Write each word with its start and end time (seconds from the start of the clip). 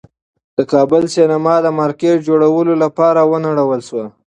د 0.57 0.59
کابل 0.73 1.03
سینما 1.15 1.55
د 1.61 1.67
مارکېټ 1.79 2.17
جوړولو 2.27 2.73
لپاره 2.83 3.21
ونړول 3.31 3.81
شوه. 3.87 4.05